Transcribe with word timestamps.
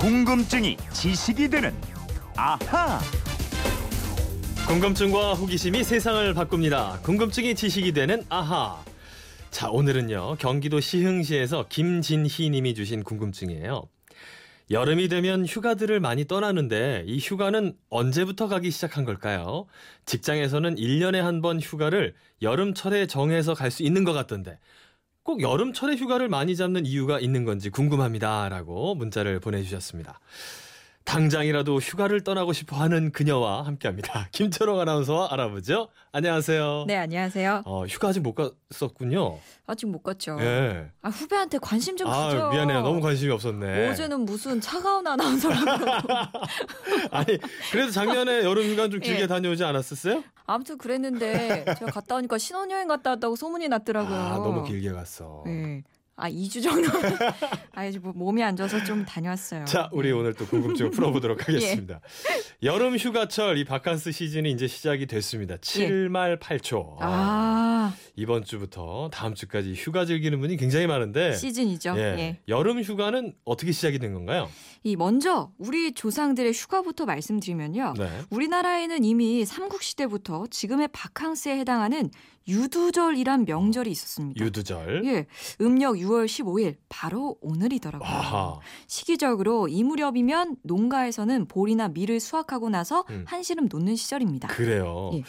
궁금증이 0.00 0.78
지식이 0.94 1.50
되는 1.50 1.74
아하. 2.34 2.98
궁금증과 4.66 5.34
호기심이 5.34 5.84
세상을 5.84 6.32
바꿉니다. 6.32 6.98
궁금증이 7.02 7.54
지식이 7.54 7.92
되는 7.92 8.22
아하. 8.30 8.82
자, 9.50 9.68
오늘은요. 9.68 10.36
경기도 10.38 10.80
시흥시에서 10.80 11.66
김진희 11.68 12.48
님이 12.48 12.72
주신 12.74 13.04
궁금증이에요. 13.04 13.82
여름이 14.70 15.08
되면 15.08 15.44
휴가들을 15.44 16.00
많이 16.00 16.24
떠나는데 16.24 17.02
이 17.06 17.18
휴가는 17.18 17.74
언제부터 17.90 18.48
가기 18.48 18.70
시작한 18.70 19.04
걸까요? 19.04 19.66
직장에서는 20.06 20.76
1년에 20.76 21.16
한 21.18 21.42
번 21.42 21.60
휴가를 21.60 22.14
여름철에 22.40 23.06
정해서 23.06 23.52
갈 23.52 23.70
수 23.70 23.82
있는 23.82 24.04
것 24.04 24.14
같던데 24.14 24.58
꼭 25.22 25.42
여름철에 25.42 25.96
휴가를 25.96 26.28
많이 26.28 26.56
잡는 26.56 26.86
이유가 26.86 27.20
있는 27.20 27.44
건지 27.44 27.70
궁금합니다. 27.70 28.48
라고 28.48 28.94
문자를 28.94 29.40
보내주셨습니다. 29.40 30.20
당장이라도 31.10 31.78
휴가를 31.78 32.22
떠나고 32.22 32.52
싶어 32.52 32.76
하는 32.76 33.10
그녀와 33.10 33.66
함께 33.66 33.88
합니다. 33.88 34.28
김철호 34.30 34.80
아나운서와 34.80 35.28
알아보죠. 35.32 35.88
안녕하세요. 36.12 36.84
네, 36.86 36.96
안녕하세요. 36.96 37.62
어, 37.66 37.84
휴가 37.86 38.08
아직 38.08 38.20
못 38.20 38.36
갔었군요. 38.36 39.38
아직 39.66 39.86
못 39.86 40.04
갔죠. 40.04 40.36
예. 40.40 40.88
아, 41.02 41.08
후배한테 41.08 41.58
관심 41.58 41.96
좀 41.96 42.06
가져. 42.06 42.46
아, 42.46 42.50
미안해요. 42.52 42.82
너무 42.82 43.00
관심이 43.00 43.32
없었네. 43.32 43.88
어제는 43.90 44.20
무슨 44.20 44.60
차가운 44.60 45.04
아나운서라고. 45.04 45.84
아니, 47.10 47.38
그래도 47.72 47.90
작년에 47.90 48.44
여름 48.44 48.64
휴가 48.70 48.88
좀 48.88 49.00
길게 49.00 49.22
예. 49.22 49.26
다녀오지 49.26 49.64
않았었어요? 49.64 50.22
아무튼 50.46 50.78
그랬는데 50.78 51.64
제가 51.76 51.90
갔다 51.90 52.16
오니까 52.16 52.38
신혼여행 52.38 52.86
갔다 52.86 53.10
왔다고 53.10 53.34
소문이 53.34 53.66
났더라고요. 53.66 54.16
아, 54.16 54.34
너무 54.36 54.62
길게 54.62 54.92
갔어. 54.92 55.42
네. 55.44 55.82
아, 56.20 56.30
2주 56.30 56.62
정도. 56.62 56.88
아, 57.72 57.86
이제 57.86 57.98
뭐 57.98 58.12
몸이 58.14 58.42
안 58.42 58.54
좋아서 58.54 58.82
좀 58.84 59.04
다녀왔어요. 59.04 59.64
자, 59.64 59.88
우리 59.92 60.08
네. 60.08 60.14
오늘 60.14 60.34
또 60.34 60.46
궁금증을 60.46 60.90
풀어보도록 60.92 61.40
예. 61.40 61.44
하겠습니다. 61.44 62.00
여름 62.62 62.96
휴가철 62.96 63.56
이 63.56 63.64
바캉스 63.64 64.12
시즌이 64.12 64.50
이제 64.50 64.66
시작이 64.66 65.06
됐습니다. 65.06 65.56
7말 65.56 66.38
8초. 66.38 66.96
예. 66.96 66.98
아, 67.00 67.94
이번 68.16 68.44
주부터 68.44 69.08
다음 69.12 69.34
주까지 69.34 69.72
휴가 69.74 70.04
즐기는 70.04 70.38
분이 70.38 70.56
굉장히 70.58 70.86
많은데 70.86 71.34
시즌이죠. 71.34 71.94
예. 71.96 72.00
예. 72.18 72.38
여름 72.48 72.82
휴가는 72.82 73.32
어떻게 73.44 73.72
시작이 73.72 73.98
된 73.98 74.12
건가요? 74.12 74.48
이 74.82 74.96
먼저 74.96 75.52
우리 75.58 75.92
조상들의 75.92 76.52
휴가부터 76.52 77.04
말씀드리면요. 77.06 77.94
네. 77.98 78.08
우리나라에는 78.30 79.04
이미 79.04 79.44
삼국 79.44 79.82
시대부터 79.82 80.46
지금의 80.50 80.88
바캉스에 80.92 81.58
해당하는 81.58 82.10
유두절이란 82.48 83.44
명절이 83.44 83.90
있었습니다. 83.90 84.44
유두절. 84.44 85.04
예, 85.06 85.26
음력 85.60 85.94
6월 85.94 86.26
15일 86.26 86.76
바로 86.88 87.36
오늘이더라고요. 87.40 88.08
아하. 88.08 88.58
시기적으로 88.86 89.68
이 89.68 89.84
무렵이면 89.84 90.56
농가에서는 90.62 91.46
보리나 91.46 91.88
밀을 91.88 92.20
수확하고 92.20 92.68
나서 92.68 93.04
음. 93.10 93.24
한시름 93.26 93.68
놓는 93.70 93.96
시절입니다. 93.96 94.48
그래요. 94.48 95.10
예. 95.14 95.22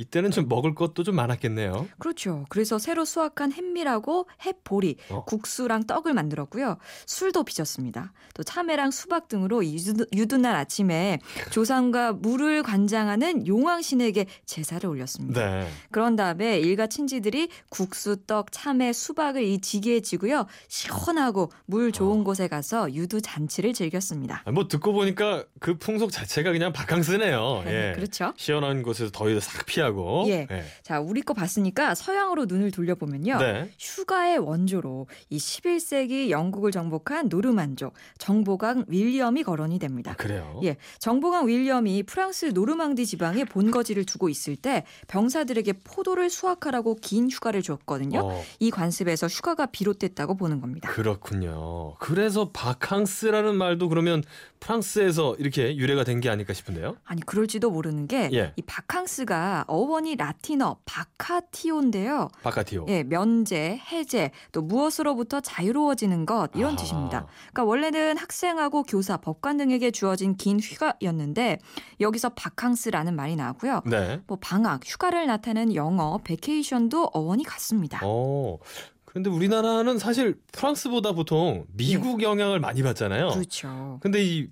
이때는 0.00 0.30
좀 0.30 0.48
먹을 0.48 0.74
것도 0.74 1.02
좀 1.02 1.14
많았겠네요. 1.16 1.86
그렇죠. 1.98 2.46
그래서 2.48 2.78
새로 2.78 3.04
수확한 3.04 3.52
햇밀하고 3.52 4.26
햇보리, 4.46 4.96
어. 5.10 5.24
국수랑 5.26 5.84
떡을 5.86 6.14
만들었고요. 6.14 6.78
술도 7.04 7.44
빚었습니다. 7.44 8.12
또 8.32 8.42
참외랑 8.42 8.92
수박 8.92 9.28
등으로 9.28 9.62
이 9.62 9.74
유두, 9.74 10.06
유두날 10.14 10.56
아침에 10.56 11.18
조상과 11.50 12.14
물을 12.14 12.62
관장하는 12.62 13.46
용왕신에게 13.46 14.24
제사를 14.46 14.88
올렸습니다. 14.88 15.60
네. 15.60 15.68
그런 15.90 16.16
다음에 16.16 16.58
일가 16.58 16.86
친지들이 16.86 17.50
국수, 17.68 18.16
떡, 18.26 18.52
참외, 18.52 18.94
수박을 18.94 19.42
이 19.42 19.60
지게에 19.60 20.00
지고요. 20.00 20.46
시원하고 20.68 21.52
물 21.66 21.92
좋은 21.92 22.20
어. 22.20 22.24
곳에 22.24 22.48
가서 22.48 22.90
유두 22.94 23.20
잔치를 23.20 23.74
즐겼습니다. 23.74 24.42
아, 24.46 24.50
뭐 24.50 24.66
듣고 24.66 24.94
보니까 24.94 25.44
그 25.58 25.76
풍속 25.76 26.10
자체가 26.10 26.52
그냥 26.52 26.72
바캉스네요. 26.72 27.64
예. 27.68 27.92
그렇죠. 27.94 28.32
시원한 28.38 28.82
곳에서 28.82 29.10
더위도 29.12 29.40
싹 29.40 29.66
피하고. 29.66 29.89
예. 30.28 30.46
자, 30.82 31.00
우리 31.00 31.22
거 31.22 31.34
봤으니까 31.34 31.94
서양으로 31.94 32.44
눈을 32.46 32.70
돌려보면요. 32.70 33.38
네. 33.38 33.70
휴가의 33.78 34.38
원조로 34.38 35.06
이 35.30 35.38
11세기 35.38 36.30
영국을 36.30 36.70
정복한 36.70 37.28
노르만족 37.28 37.94
정보강 38.18 38.84
윌리엄이 38.88 39.42
거론이 39.42 39.78
됩니다. 39.78 40.12
아, 40.12 40.14
그래요. 40.16 40.60
예, 40.62 40.76
정보강 41.00 41.48
윌리엄이 41.48 42.04
프랑스 42.04 42.46
노르망디 42.46 43.06
지방에 43.06 43.44
본거지를 43.44 44.04
두고 44.04 44.28
있을 44.28 44.56
때 44.56 44.84
병사들에게 45.08 45.72
포도를 45.84 46.30
수확하라고 46.30 46.96
긴 47.00 47.28
휴가를 47.30 47.62
줬거든요. 47.62 48.20
어, 48.20 48.42
이 48.60 48.70
관습에서 48.70 49.26
휴가가 49.26 49.66
비롯됐다고 49.66 50.36
보는 50.36 50.60
겁니다. 50.60 50.88
그렇군요. 50.90 51.94
그래서 51.98 52.50
바캉스라는 52.52 53.56
말도 53.56 53.88
그러면 53.88 54.22
프랑스에서 54.60 55.34
이렇게 55.38 55.74
유래가 55.76 56.04
된 56.04 56.20
게 56.20 56.28
아닐까 56.28 56.52
싶은데요. 56.52 56.98
아니 57.04 57.22
그럴지도 57.22 57.70
모르는 57.70 58.06
게이 58.06 58.28
예. 58.34 58.52
바캉스가 58.66 59.64
어 59.68 59.79
원이 59.88 60.16
라틴어 60.16 60.78
바카티오인데요. 60.84 62.28
바카티오. 62.42 62.86
예, 62.88 63.02
면제, 63.02 63.80
해제, 63.90 64.30
또 64.52 64.62
무엇으로부터 64.62 65.40
자유로워지는 65.40 66.26
것 66.26 66.50
이런 66.54 66.74
아. 66.74 66.76
뜻입니다. 66.76 67.26
그러니까 67.52 67.64
원래는 67.64 68.16
학생하고 68.16 68.82
교사, 68.84 69.16
법관 69.16 69.58
등에게 69.58 69.90
주어진 69.90 70.36
긴 70.36 70.60
휴가였는데 70.60 71.58
여기서 72.00 72.30
바캉스라는 72.30 73.14
말이 73.14 73.36
나왔고요. 73.36 73.82
네. 73.86 74.20
뭐 74.26 74.38
방학, 74.40 74.80
휴가를 74.84 75.26
나타내는 75.26 75.74
영어, 75.74 76.18
베케이션도 76.24 77.10
어원이 77.12 77.44
같습니다. 77.44 78.00
어. 78.04 78.58
그런데 79.04 79.28
우리나라는 79.28 79.98
사실 79.98 80.40
프랑스보다 80.52 81.12
보통 81.12 81.64
미국 81.72 82.22
영향을 82.22 82.60
많이 82.60 82.80
받잖아요. 82.82 83.30
예. 83.30 83.34
그렇죠. 83.34 83.98
근데 84.00 84.24
이 84.24 84.48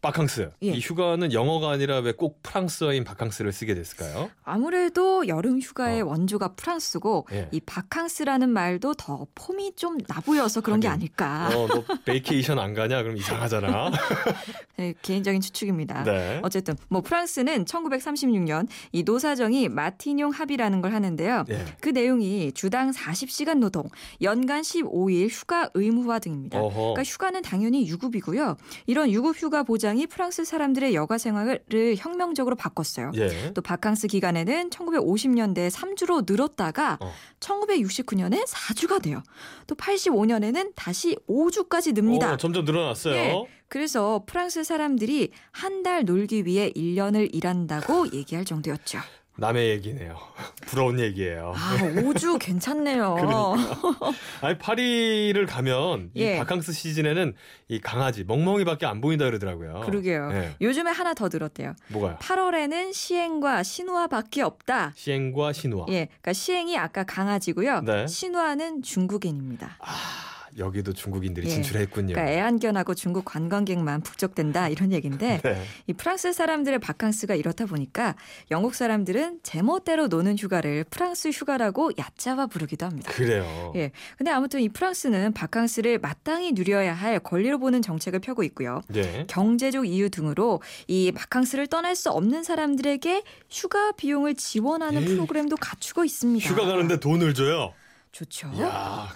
바캉스, 0.00 0.50
예. 0.62 0.68
이 0.68 0.78
휴가는 0.80 1.32
영어가 1.32 1.70
아니라 1.70 1.98
왜 1.98 2.12
꼭 2.12 2.42
프랑스어인 2.42 3.04
바캉스를 3.04 3.52
쓰게 3.52 3.74
됐을까요? 3.74 4.30
아무래도 4.44 5.26
여름 5.28 5.60
휴가의 5.60 6.02
어. 6.02 6.06
원조가 6.06 6.54
프랑스고 6.54 7.26
예. 7.32 7.48
이 7.52 7.60
바캉스라는 7.60 8.48
말도 8.48 8.94
더 8.94 9.26
폼이 9.34 9.74
좀 9.76 9.98
나보여서 10.08 10.60
그런 10.62 10.80
게 10.80 10.88
하긴. 10.88 10.98
아닐까. 11.02 11.48
어, 11.56 11.66
너 11.66 11.84
vacation 12.04 12.58
안 12.58 12.74
가냐? 12.74 13.02
그럼 13.02 13.16
이상하잖아. 13.16 13.90
네, 14.78 14.94
개인적인 15.02 15.40
추측입니다. 15.40 16.04
네. 16.04 16.40
어쨌든 16.42 16.76
뭐 16.88 17.00
프랑스는 17.02 17.64
1936년 17.64 18.66
이 18.92 19.02
노사정이 19.02 19.68
마티뇽 19.68 20.30
합의라는 20.32 20.80
걸 20.80 20.92
하는데요. 20.94 21.44
예. 21.50 21.64
그 21.80 21.88
내용이 21.90 22.52
주당 22.52 22.90
40시간 22.90 23.58
노동, 23.58 23.84
연간 24.22 24.62
15일 24.62 25.28
휴가 25.30 25.70
의무화 25.74 26.18
등입니다. 26.20 26.60
어허. 26.60 26.74
그러니까 26.94 27.02
휴가는 27.04 27.42
당연히 27.42 27.86
유급이고요. 27.88 28.56
이런 28.86 29.10
유급 29.10 29.36
휴가 29.36 29.62
보장 29.62 29.97
이 29.98 30.06
프랑스 30.06 30.44
사람들의 30.44 30.94
여가 30.94 31.18
생활을 31.18 31.60
혁명적으로 31.98 32.54
바꿨어요. 32.54 33.10
예. 33.16 33.52
또 33.52 33.60
바캉스 33.62 34.06
기간에는 34.06 34.70
1950년대에 34.70 35.70
3주로 35.70 36.24
늘었다가 36.30 36.98
어. 37.00 37.12
1969년에 37.40 38.46
4주가 38.46 39.02
돼요. 39.02 39.22
또 39.66 39.74
85년에는 39.74 40.72
다시 40.76 41.16
5주까지 41.28 41.92
늡니다. 41.94 42.34
어, 42.34 42.36
점점 42.36 42.64
늘어났어요. 42.64 43.14
예. 43.14 43.44
그래서 43.68 44.22
프랑스 44.26 44.64
사람들이 44.64 45.30
한 45.50 45.82
달 45.82 46.04
놀기 46.04 46.44
위해 46.44 46.72
1년을 46.74 47.32
일한다고 47.32 48.12
얘기할 48.12 48.44
정도였죠. 48.44 48.98
남의 49.38 49.70
얘기네요. 49.70 50.16
부러운 50.66 50.98
얘기예요. 50.98 51.54
아, 51.56 51.76
5주 51.78 52.38
괜찮네요. 52.40 53.14
그러니까. 53.20 54.12
아니 54.40 54.58
파리를 54.58 55.46
가면 55.46 56.10
이 56.14 56.22
예. 56.22 56.38
바캉스 56.38 56.72
시즌에는 56.72 57.34
이 57.68 57.80
강아지 57.80 58.24
멍멍이밖에 58.24 58.84
안 58.84 59.00
보인다 59.00 59.24
그러더라고요. 59.26 59.82
그러게요. 59.86 60.30
예. 60.32 60.56
요즘에 60.60 60.90
하나 60.90 61.14
더 61.14 61.28
들었대요. 61.28 61.74
뭐가요? 61.88 62.16
8월에는 62.20 62.92
시행과 62.92 63.62
신우아밖에 63.62 64.42
없다. 64.42 64.92
시행과 64.96 65.52
신우아. 65.52 65.86
예, 65.90 66.06
그러니까 66.06 66.32
시행이 66.32 66.76
아까 66.76 67.04
강아지고요. 67.04 67.82
네. 67.82 68.06
신우아는 68.08 68.82
중국인입니다. 68.82 69.76
아 69.78 70.37
여기도 70.56 70.92
중국인들이 70.92 71.46
예. 71.46 71.50
진출했군요. 71.50 72.14
그러니까 72.14 72.32
애완견하고 72.32 72.94
중국 72.94 73.24
관광객만 73.24 74.02
북적된다 74.02 74.68
이런 74.68 74.92
얘기인데 74.92 75.40
네. 75.42 75.62
이 75.86 75.92
프랑스 75.92 76.32
사람들의 76.32 76.78
바캉스가 76.78 77.34
이렇다 77.34 77.66
보니까 77.66 78.14
영국 78.50 78.74
사람들은 78.74 79.40
제멋대로 79.42 80.06
노는 80.08 80.38
휴가를 80.38 80.84
프랑스 80.84 81.28
휴가라고 81.28 81.90
얕잡아 81.98 82.46
부르기도 82.46 82.86
합니다. 82.86 83.12
그래요. 83.12 83.72
예. 83.76 83.90
근데 84.16 84.30
아무튼 84.30 84.60
이 84.60 84.68
프랑스는 84.68 85.32
바캉스를 85.32 85.98
마땅히 85.98 86.52
누려야 86.52 86.94
할 86.94 87.18
권리로 87.18 87.58
보는 87.58 87.82
정책을 87.82 88.20
펴고 88.20 88.42
있고요. 88.44 88.80
예. 88.94 89.26
경제적 89.28 89.86
이유 89.86 90.10
등으로 90.10 90.62
이 90.86 91.12
바캉스를 91.12 91.66
떠날 91.66 91.94
수 91.94 92.10
없는 92.10 92.42
사람들에게 92.42 93.22
휴가 93.50 93.92
비용을 93.92 94.34
지원하는 94.34 95.02
에이. 95.02 95.08
프로그램도 95.08 95.56
갖추고 95.56 96.04
있습니다. 96.04 96.48
휴가 96.48 96.64
가는데 96.64 97.00
돈을 97.00 97.34
줘요. 97.34 97.72
좋죠. 98.12 98.50
야, 98.60 99.08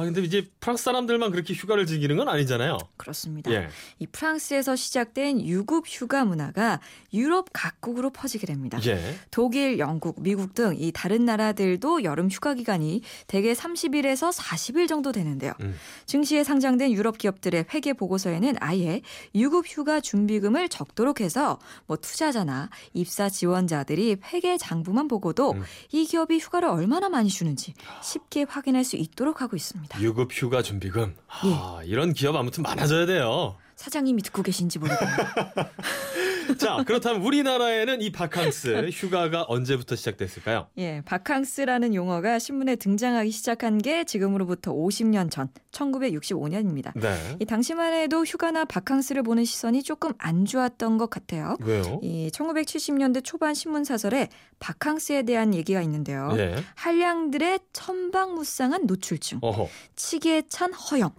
아, 0.00 0.04
근데 0.04 0.22
이제 0.22 0.48
프랑스 0.60 0.84
사람들만 0.84 1.30
그렇게 1.30 1.54
휴가를 1.54 1.86
즐기는 1.86 2.16
건 2.16 2.28
아니잖아요. 2.28 2.78
그렇습니다. 2.96 3.50
예. 3.52 3.68
이 3.98 4.06
프랑스에서 4.06 4.76
시작된 4.76 5.46
유급 5.46 5.84
휴가 5.86 6.24
문화가 6.24 6.80
유럽 7.12 7.48
각국으로 7.52 8.10
퍼지게 8.10 8.46
됩니다. 8.46 8.78
예. 8.86 9.16
독일, 9.30 9.78
영국, 9.78 10.20
미국 10.20 10.54
등 10.54 10.62
이 10.82 10.92
다른 10.92 11.24
나라들도 11.24 12.04
여름 12.04 12.28
휴가 12.28 12.54
기간이 12.54 13.02
대개 13.26 13.52
30일에서 13.52 14.32
40일 14.32 14.88
정도 14.88 15.12
되는데요. 15.12 15.52
음. 15.60 15.74
증시에 16.06 16.44
상장된 16.44 16.92
유럽 16.92 17.18
기업들의 17.18 17.66
회계 17.72 17.92
보고서에는 17.92 18.56
아예 18.60 19.00
유급 19.34 19.66
휴가 19.66 20.00
준비금을 20.00 20.68
적도록 20.68 21.20
해서 21.20 21.58
뭐 21.86 21.96
투자자나 21.96 22.70
입사 22.92 23.28
지원자들이 23.28 24.16
회계 24.32 24.58
장부만 24.58 25.08
보고도 25.08 25.52
음. 25.52 25.62
이 25.92 26.04
기업이 26.04 26.38
휴가를 26.38 26.68
얼마나 26.68 27.08
많이 27.08 27.28
주는지 27.28 27.74
쉽게 28.02 28.44
확인할 28.48 28.84
수 28.84 28.96
있도록 28.96 29.40
하고 29.40 29.56
있습니다. 29.56 29.81
유급 30.00 30.30
휴가 30.32 30.62
준비금. 30.62 31.14
아, 31.28 31.80
이런 31.84 32.12
기업 32.12 32.36
아무튼 32.36 32.62
많아져야 32.62 33.06
돼요. 33.06 33.56
사장님이 33.76 34.22
듣고 34.22 34.42
계신지 34.42 34.78
모르겠네요. 34.78 35.16
자, 36.58 36.82
그렇다면 36.86 37.22
우리나라에는 37.22 38.02
이 38.02 38.12
바캉스 38.12 38.88
휴가가 38.92 39.44
언제부터 39.48 39.96
시작됐을까요? 39.96 40.68
예, 40.78 41.02
바캉스라는 41.04 41.94
용어가 41.94 42.38
신문에 42.38 42.76
등장하기 42.76 43.30
시작한 43.30 43.78
게 43.78 44.04
지금으로부터 44.04 44.72
50년 44.72 45.30
전 45.30 45.48
1965년입니다. 45.72 46.92
네. 46.98 47.36
이 47.40 47.44
당시만 47.44 47.92
해도 47.94 48.24
휴가나 48.24 48.64
바캉스를 48.64 49.22
보는 49.22 49.44
시선이 49.44 49.82
조금 49.82 50.12
안 50.18 50.44
좋았던 50.44 50.98
것 50.98 51.10
같아요. 51.10 51.56
왜요? 51.60 52.00
이 52.02 52.30
1970년대 52.32 53.24
초반 53.24 53.54
신문 53.54 53.84
사설에 53.84 54.28
바캉스에 54.58 55.22
대한 55.22 55.54
얘기가 55.54 55.82
있는데요. 55.82 56.32
예. 56.36 56.56
한량들의 56.74 57.60
천방무쌍한 57.72 58.86
노출증, 58.86 59.38
어허. 59.42 59.68
치기에 59.96 60.42
찬 60.48 60.72
허영, 60.72 61.12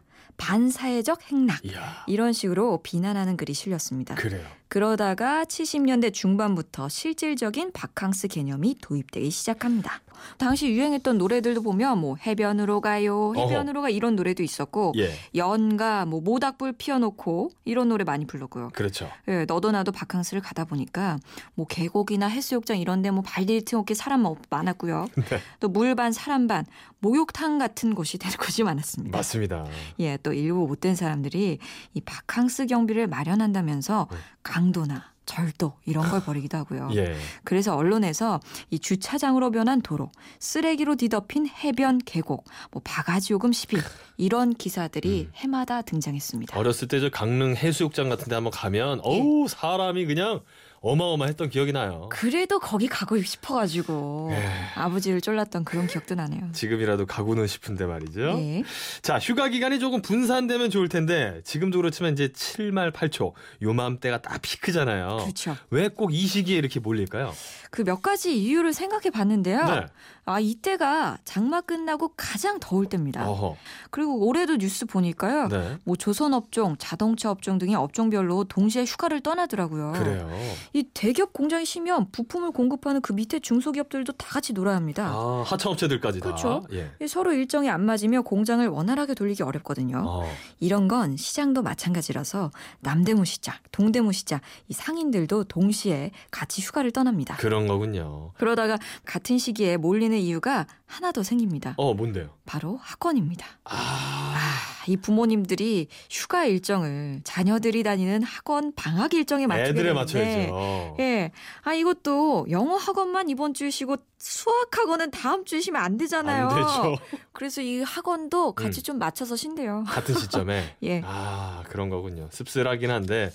반사회적 0.43 1.31
행락 1.31 1.63
이야. 1.63 2.03
이런 2.05 2.33
식으로 2.33 2.81
비난하는 2.83 3.37
글이 3.37 3.53
실렸습니다. 3.53 4.15
그래요. 4.15 4.45
그러다가 4.67 5.45
70년대 5.45 6.13
중반부터 6.13 6.89
실질적인 6.89 7.71
바캉스 7.71 8.27
개념이 8.27 8.75
도입되기 8.81 9.29
시작합니다. 9.29 10.01
당시 10.37 10.69
유행했던 10.69 11.17
노래들도 11.17 11.61
보면 11.61 11.99
뭐 11.99 12.15
해변으로 12.15 12.81
가요, 12.81 13.33
해변으로 13.35 13.81
가 13.81 13.89
이런 13.89 14.15
노래도 14.15 14.43
있었고 14.43 14.93
예. 14.97 15.11
연가 15.35 16.05
뭐 16.05 16.21
모닥불 16.21 16.73
피워놓고 16.73 17.51
이런 17.65 17.89
노래 17.89 18.03
많이 18.03 18.25
불렀고요. 18.25 18.69
그렇죠. 18.73 19.09
예, 19.27 19.45
너도 19.45 19.71
나도 19.71 19.91
바캉스를 19.91 20.41
가다 20.41 20.65
보니까 20.65 21.17
뭐 21.55 21.65
계곡이나 21.67 22.27
해수욕장 22.27 22.79
이런데 22.79 23.11
뭐 23.11 23.21
발디딜 23.23 23.65
틈 23.65 23.79
없게 23.79 23.93
사람 23.93 24.23
많았고요. 24.49 25.07
네. 25.29 25.39
또 25.59 25.69
물반 25.69 26.11
사람 26.11 26.47
반 26.47 26.65
목욕탕 26.99 27.57
같은 27.57 27.95
곳이 27.95 28.17
될 28.17 28.35
곳이 28.37 28.63
많았습니다. 28.63 29.17
맞습니다. 29.17 29.65
예, 29.99 30.17
또 30.23 30.33
일부 30.33 30.65
못된 30.67 30.95
사람들이 30.95 31.59
이 31.93 32.01
바캉스 32.01 32.67
경비를 32.67 33.07
마련한다면서 33.07 34.07
네. 34.09 34.17
강도나 34.41 35.12
절도 35.25 35.73
이런 35.85 36.09
걸 36.09 36.21
벌이기도 36.23 36.57
하고요. 36.57 36.89
예. 36.95 37.15
그래서 37.43 37.75
언론에서 37.75 38.39
이 38.69 38.79
주차장으로 38.79 39.51
변한 39.51 39.81
도로, 39.81 40.11
쓰레기로 40.39 40.95
뒤덮인 40.95 41.47
해변 41.47 41.99
계곡, 42.05 42.45
뭐 42.71 42.81
바가지 42.83 43.33
요금 43.33 43.51
시비 43.53 43.77
이런 44.17 44.53
기사들이 44.53 45.27
음. 45.27 45.31
해마다 45.35 45.81
등장했습니다. 45.81 46.57
어렸을 46.57 46.87
때 46.87 46.99
저 46.99 47.09
강릉 47.09 47.55
해수욕장 47.55 48.09
같은 48.09 48.25
데 48.29 48.35
한번 48.35 48.51
가면 48.51 49.01
어우, 49.03 49.47
사람이 49.47 50.05
그냥 50.05 50.41
어마어마했던 50.83 51.49
기억이 51.49 51.71
나요. 51.71 52.09
그래도 52.11 52.59
거기 52.59 52.87
가고 52.87 53.17
싶어가지고 53.17 54.29
예. 54.33 54.49
아버지를 54.75 55.21
쫄랐던 55.21 55.63
그런 55.63 55.87
기억도 55.87 56.13
나네요. 56.15 56.51
지금이라도 56.51 57.05
가고는 57.05 57.47
싶은데 57.47 57.85
말이죠. 57.85 58.19
예. 58.39 58.63
자, 59.01 59.17
휴가 59.17 59.47
기간이 59.47 59.79
조금 59.79 60.01
분산되면 60.01 60.69
좋을 60.69 60.89
텐데 60.89 61.39
지금도 61.45 61.77
그렇지만 61.77 62.11
이제 62.13 62.27
7말 62.27 62.91
8초 62.91 63.31
요맘때가 63.61 64.21
딱 64.21 64.41
피크잖아요. 64.41 65.17
그렇죠. 65.21 65.55
왜 65.69 65.87
꼭 65.87 66.11
이 66.11 66.27
시기에 66.27 66.57
이렇게 66.57 66.79
몰릴까요? 66.81 67.33
그 67.71 67.83
몇 67.83 68.01
가지 68.01 68.37
이유를 68.37 68.73
생각해 68.73 69.09
봤는데요. 69.09 69.65
네. 69.65 69.85
아, 70.25 70.39
이때가 70.39 71.17
장마 71.25 71.59
끝나고 71.61 72.13
가장 72.15 72.59
더울 72.59 72.85
때입니다. 72.87 73.27
어허. 73.27 73.57
그리고 73.89 74.25
올해도 74.27 74.57
뉴스 74.57 74.85
보니까요. 74.85 75.47
네. 75.49 75.77
뭐 75.83 75.95
조선 75.95 76.33
업종, 76.33 76.75
자동차 76.77 77.29
업종 77.31 77.57
등의 77.57 77.75
업종별로 77.75 78.43
동시에 78.45 78.83
휴가를 78.85 79.21
떠나더라고요. 79.21 79.91
그래요. 79.93 80.29
이 80.73 80.83
대기업 80.93 81.33
공장이 81.33 81.65
쉬면 81.65 82.09
부품을 82.11 82.51
공급하는 82.51 82.99
그 83.01 83.13
밑에 83.13 83.39
중소기업들도 83.39 84.13
다 84.13 84.27
같이 84.29 84.53
놀아야 84.53 84.75
합니다. 84.75 85.07
아, 85.07 85.43
하청업체들까지 85.45 86.19
다. 86.19 86.25
그렇죠. 86.25 86.63
예. 86.73 86.91
이 86.99 87.07
서로 87.07 87.31
일정이 87.31 87.69
안 87.69 87.85
맞으며 87.85 88.23
공장을 88.23 88.67
원활하게 88.67 89.13
돌리기 89.13 89.43
어렵거든요. 89.43 90.03
어. 90.05 90.27
이런 90.59 90.87
건 90.87 91.15
시장도 91.15 91.61
마찬가지라서 91.61 92.51
남대문 92.79 93.25
시장, 93.25 93.55
동대문 93.71 94.13
시장 94.13 94.39
이 94.67 94.73
상인들도 94.73 95.43
동시에 95.45 96.09
같이 96.31 96.61
휴가를 96.61 96.91
떠납니다. 96.91 97.35
그런 97.37 97.67
거군요. 97.67 98.31
그러다가 98.37 98.79
같은 99.05 99.37
시기에 99.37 99.77
몰리는 99.77 100.17
이유가 100.17 100.65
하나 100.87 101.11
더 101.11 101.21
생깁니다. 101.21 101.75
어, 101.77 101.93
뭔데요? 101.93 102.29
바로 102.45 102.77
학원입니다. 102.81 103.45
아, 103.65 103.75
아, 103.75 104.72
이 104.87 104.97
부모님들이 104.97 105.87
휴가 106.09 106.45
일정을 106.45 107.21
자녀들이 107.23 107.83
다니는 107.83 108.23
학원 108.23 108.73
방학 108.75 109.13
일정에 109.13 109.47
맞추게 109.47 109.73
되는데 109.73 109.93
맞춰야죠. 109.93 110.95
예. 110.99 111.31
아, 111.63 111.73
이것도 111.73 112.47
영어 112.49 112.75
학원만 112.75 113.29
이번 113.29 113.53
주에 113.53 113.69
쉬고 113.69 113.97
수학 114.17 114.77
학원은 114.77 115.11
다음 115.11 115.45
주에 115.45 115.59
쉬면 115.59 115.81
안 115.81 115.97
되잖아요. 115.97 116.47
안 116.47 116.55
되죠. 116.55 116.95
그래서 117.33 117.61
이 117.61 117.81
학원도 117.81 118.53
같이 118.53 118.81
음. 118.81 118.83
좀 118.83 118.99
맞춰서 118.99 119.35
쉰대요. 119.35 119.83
같은 119.87 120.15
시점에. 120.15 120.75
예. 120.83 121.01
아, 121.05 121.63
그런 121.67 121.89
거군요. 121.89 122.29
씁쓸하긴 122.31 122.89
한데 122.91 123.31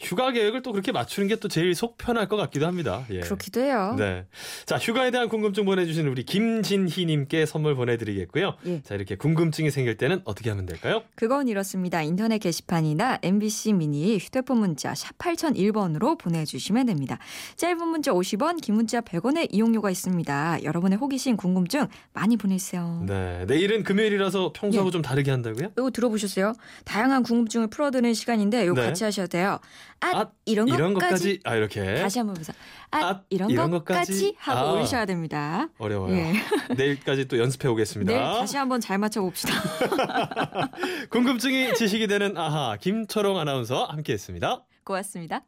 휴가 0.00 0.30
계획을 0.32 0.62
또 0.62 0.72
그렇게 0.72 0.92
맞추는 0.92 1.28
게 1.28 1.36
또 1.36 1.48
제일 1.48 1.74
속 1.74 1.98
편할 1.98 2.28
것 2.28 2.36
같기도 2.36 2.66
합니다. 2.66 3.04
예. 3.10 3.20
그렇기도 3.20 3.60
해요. 3.60 3.94
네. 3.98 4.24
자, 4.64 4.78
휴가에 4.78 5.10
대한 5.10 5.28
궁금증 5.28 5.66
보내주신 5.66 6.06
우리 6.08 6.22
김진희님께 6.22 7.44
선물 7.44 7.74
보내드리겠고요. 7.76 8.54
예. 8.66 8.82
자, 8.82 8.94
이렇게 8.94 9.16
궁금증이 9.16 9.70
생길 9.70 9.98
때는 9.98 10.22
어떻게 10.24 10.48
하면 10.48 10.64
될까요? 10.64 11.02
그건 11.14 11.48
이렇습니다. 11.48 12.00
인터넷 12.02 12.38
게시판이나 12.38 13.18
MBC 13.22 13.74
미니 13.74 14.16
휴대폰 14.16 14.58
문자 14.58 14.94
샵 14.94 15.18
8001번으로 15.18 16.18
보내주시면 16.18 16.86
됩니다. 16.86 17.18
짧은 17.56 17.86
문자 17.86 18.12
50원, 18.12 18.62
긴 18.62 18.76
문자 18.76 19.02
100원의 19.02 19.48
이용료가 19.52 19.90
있습니다. 19.90 20.64
여러분의 20.64 20.96
호기심, 20.98 21.36
궁금증 21.36 21.86
많이 22.14 22.38
보내주세요. 22.38 23.04
네. 23.06 23.44
내일은 23.46 23.82
금요일이라서 23.82 24.52
평소하고 24.54 24.88
예. 24.88 24.90
좀 24.90 25.02
다르게 25.02 25.30
한다고요? 25.30 25.68
이거 25.76 25.90
들어보셨어요? 25.90 26.54
다양한 26.84 27.22
궁금증을 27.22 27.66
풀어드는 27.68 28.14
시간인데 28.14 28.64
이거 28.64 28.74
네. 28.74 28.86
같이 28.86 29.04
하셔도 29.04 29.28
돼요. 29.28 29.58
아, 30.00 30.06
아, 30.18 30.30
이런, 30.44 30.68
이런 30.68 30.94
것까지. 30.94 31.38
것까지 31.38 31.40
아 31.44 31.54
이렇게 31.56 31.94
다시 31.96 32.18
한번 32.18 32.36
보세요. 32.36 32.54
아, 32.90 32.98
아, 32.98 33.22
이런, 33.30 33.50
이런 33.50 33.70
것까지, 33.70 34.12
것까지. 34.12 34.36
하고 34.38 34.68
아. 34.68 34.72
올리셔야 34.72 35.06
됩니다. 35.06 35.68
어려워요. 35.78 36.14
예. 36.14 36.34
내일까지 36.76 37.26
또 37.28 37.38
연습해 37.38 37.68
오겠습니다. 37.68 38.12
내일 38.12 38.22
다시 38.22 38.56
한번 38.56 38.80
잘 38.80 38.98
맞춰 38.98 39.20
봅시다. 39.20 39.54
궁금증이 41.10 41.74
지식이 41.74 42.06
되는 42.06 42.36
아하 42.36 42.76
김초롱 42.76 43.38
아나운서와 43.38 43.88
함께했습니다. 43.90 44.64
고맙습니다. 44.84 45.42